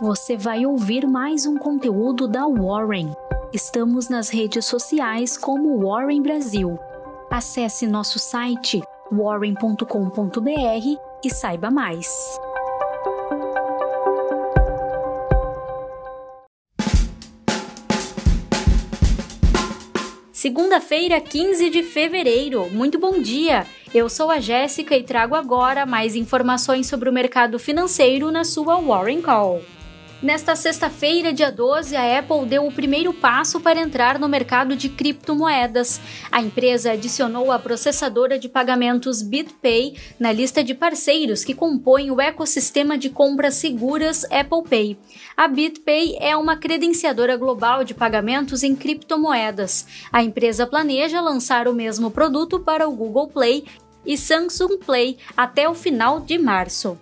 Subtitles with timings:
[0.00, 3.12] você vai ouvir mais um conteúdo da Warren.
[3.52, 6.78] Estamos nas redes sociais como Warren Brasil.
[7.30, 8.80] Acesse nosso site
[9.12, 9.84] warren.com.br
[11.22, 12.08] e saiba mais.
[20.32, 22.70] Segunda-feira, 15 de fevereiro.
[22.70, 23.66] Muito bom dia!
[23.92, 28.80] Eu sou a Jéssica e trago agora mais informações sobre o mercado financeiro na sua
[28.80, 29.60] Warren Call.
[30.22, 34.90] Nesta sexta-feira, dia 12, a Apple deu o primeiro passo para entrar no mercado de
[34.90, 35.98] criptomoedas.
[36.30, 42.20] A empresa adicionou a processadora de pagamentos BitPay na lista de parceiros que compõem o
[42.20, 44.98] ecossistema de compras seguras Apple Pay.
[45.34, 49.86] A BitPay é uma credenciadora global de pagamentos em criptomoedas.
[50.12, 53.64] A empresa planeja lançar o mesmo produto para o Google Play
[54.04, 56.98] e Samsung Play até o final de março.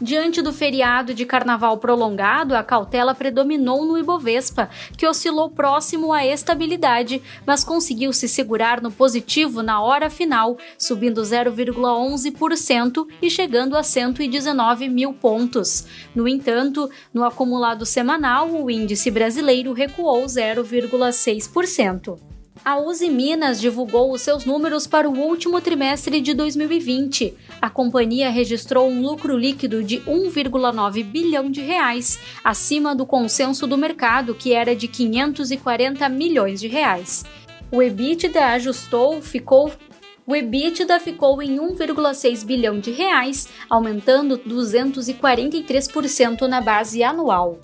[0.00, 6.24] Diante do feriado de carnaval prolongado, a cautela predominou no Ibovespa, que oscilou próximo à
[6.24, 13.82] estabilidade, mas conseguiu se segurar no positivo na hora final, subindo 0,11% e chegando a
[13.82, 15.84] 119 mil pontos.
[16.14, 22.39] No entanto, no acumulado semanal, o índice brasileiro recuou 0,6%.
[22.64, 27.34] A Uzi Minas divulgou os seus números para o último trimestre de 2020.
[27.60, 33.78] A companhia registrou um lucro líquido de 1,9 bilhão de reais, acima do consenso do
[33.78, 37.24] mercado, que era de 540 milhões de reais.
[37.72, 39.72] O EBITDA ajustou, ficou
[40.26, 47.58] o EBITDA ficou em 1,6 bilhão de reais, aumentando 243% na base anual.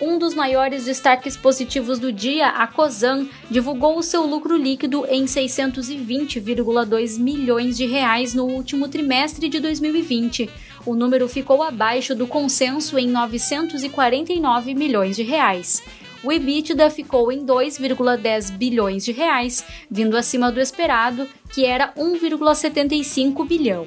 [0.00, 5.26] Um dos maiores destaques positivos do dia, a Cosan, divulgou o seu lucro líquido em
[5.26, 10.48] 620,2 milhões de reais no último trimestre de 2020.
[10.86, 15.82] O número ficou abaixo do consenso em 949 milhões de reais.
[16.24, 23.46] O EBITDA ficou em 2,10 bilhões de reais, vindo acima do esperado, que era 1,75
[23.46, 23.86] bilhão.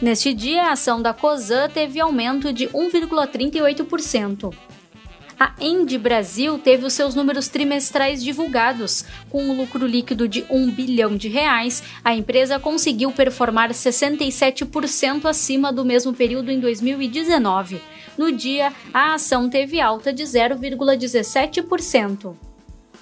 [0.00, 4.54] Neste dia, a ação da Cosan teve aumento de 1,38%.
[5.38, 9.04] A Endi Brasil teve os seus números trimestrais divulgados.
[9.30, 15.72] Com um lucro líquido de 1 bilhão de reais, a empresa conseguiu performar 67% acima
[15.72, 17.80] do mesmo período em 2019.
[18.16, 22.47] No dia, a ação teve alta de 0,17%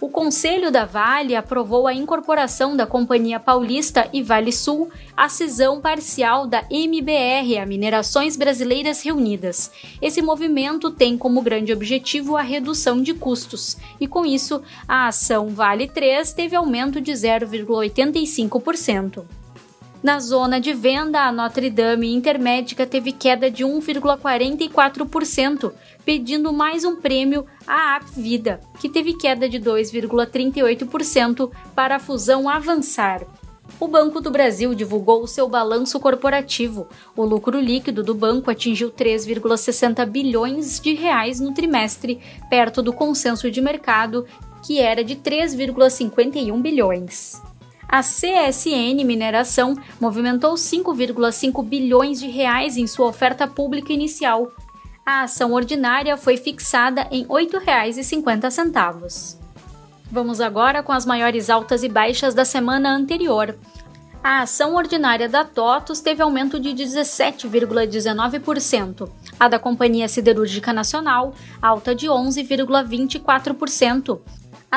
[0.00, 5.80] o Conselho da Vale aprovou a incorporação da Companhia Paulista e Vale Sul à cisão
[5.80, 9.70] parcial da MBR, a Minerações Brasileiras Reunidas.
[10.02, 15.48] Esse movimento tem como grande objetivo a redução de custos, e com isso, a ação
[15.48, 19.24] Vale 3 teve aumento de 0,85%.
[20.06, 25.72] Na zona de venda, a Notre Dame Intermédica teve queda de 1,44%,
[26.04, 33.26] pedindo mais um prêmio à Vida, que teve queda de 2,38% para a fusão Avançar.
[33.80, 36.86] O Banco do Brasil divulgou o seu balanço corporativo.
[37.16, 43.50] O lucro líquido do banco atingiu 3,60 bilhões de reais no trimestre, perto do consenso
[43.50, 44.24] de mercado,
[44.64, 47.42] que era de 3,51 bilhões.
[47.88, 54.50] A CSN Mineração movimentou 5,5 bilhões de reais em sua oferta pública inicial.
[55.04, 59.36] A ação ordinária foi fixada em R$ 8,50.
[60.10, 63.56] Vamos agora com as maiores altas e baixas da semana anterior.
[64.22, 69.08] A ação ordinária da TOTUS teve aumento de 17,19%.
[69.38, 71.32] A da Companhia Siderúrgica Nacional,
[71.62, 74.18] alta de 11,24%.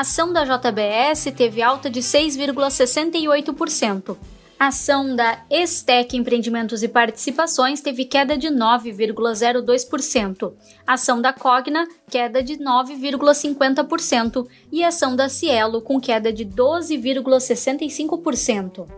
[0.00, 4.16] ação da JBS teve alta de 6,68%.
[4.58, 10.54] A ação da Estec Empreendimentos e Participações teve queda de 9,02%.
[10.86, 14.48] A ação da Cogna, queda de 9,50%.
[14.72, 18.88] E a ação da Cielo, com queda de 12,65%.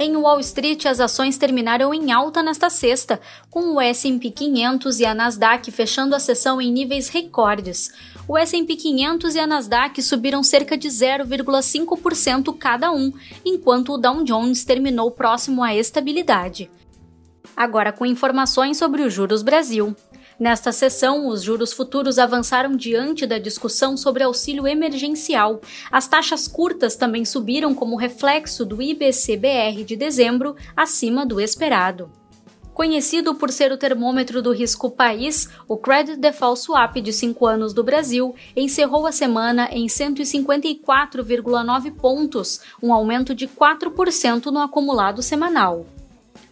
[0.00, 3.20] Em Wall Street, as ações terminaram em alta nesta sexta,
[3.50, 7.92] com o S&P 500 e a Nasdaq fechando a sessão em níveis recordes.
[8.28, 13.12] O S&P 500 e a Nasdaq subiram cerca de 0,5% cada um,
[13.44, 16.70] enquanto o Dow Jones terminou próximo à estabilidade.
[17.56, 19.96] Agora com informações sobre os juros Brasil.
[20.38, 25.60] Nesta sessão, os juros futuros avançaram diante da discussão sobre auxílio emergencial.
[25.90, 32.08] As taxas curtas também subiram como reflexo do IBC-BR de dezembro, acima do esperado.
[32.72, 37.74] Conhecido por ser o termômetro do risco país, o Credit Default Swap de 5 anos
[37.74, 45.84] do Brasil encerrou a semana em 154,9 pontos, um aumento de 4% no acumulado semanal.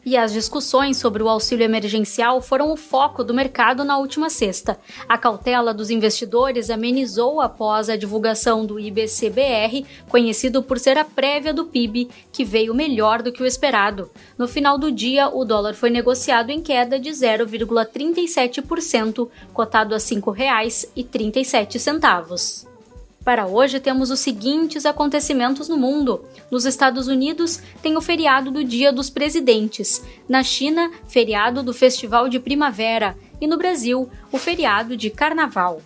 [0.06, 4.78] E as discussões sobre o auxílio emergencial foram o foco do mercado na última sexta.
[5.08, 11.52] A cautela dos investidores amenizou após a divulgação do IBCBR, conhecido por ser a prévia
[11.52, 14.08] do PIB, que veio melhor do que o esperado.
[14.38, 20.04] No final do dia, o dólar foi negociado em queda de 0,37%, cotado a R$
[20.04, 22.75] 5,37.
[23.26, 26.24] Para hoje temos os seguintes acontecimentos no mundo.
[26.48, 30.00] Nos Estados Unidos, tem o feriado do Dia dos Presidentes.
[30.28, 33.18] Na China, feriado do Festival de Primavera.
[33.40, 35.82] E no Brasil, o feriado de Carnaval.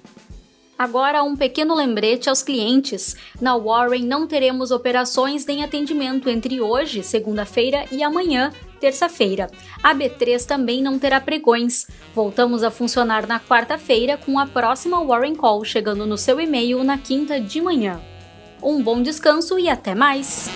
[0.78, 3.16] Agora, um pequeno lembrete aos clientes.
[3.40, 9.48] Na Warren não teremos operações nem atendimento entre hoje, segunda-feira, e amanhã, terça-feira.
[9.82, 11.86] A B3 também não terá pregões.
[12.14, 16.96] Voltamos a funcionar na quarta-feira com a próxima Warren Call chegando no seu e-mail na
[16.96, 18.00] quinta de manhã.
[18.62, 20.50] Um bom descanso e até mais!